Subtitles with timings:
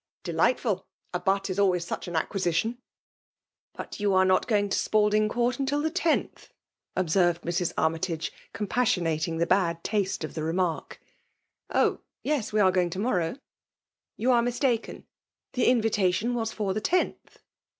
[0.25, 2.79] "Pelightful!— A butt is always such ati ac quisition
[3.25, 6.49] !"~*' But you are not going to Spalding Coorl till the 10th?"
[6.95, 7.71] observed Mrs.
[7.77, 10.97] Armytage« comr passionating the bad tasto of the reuark.^"
[11.79, 11.99] Oh!
[12.23, 13.39] yes,— we are going to morrow/'
[14.17, 15.05] You are mistaken;
[15.53, 17.37] the invitation wtisfc^ the lOth."